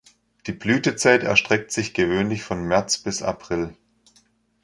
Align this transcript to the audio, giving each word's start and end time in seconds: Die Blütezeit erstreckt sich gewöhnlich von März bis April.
Die 0.47 0.51
Blütezeit 0.51 1.21
erstreckt 1.21 1.71
sich 1.71 1.93
gewöhnlich 1.93 2.41
von 2.41 2.63
März 2.63 2.97
bis 2.97 3.21
April. 3.21 3.75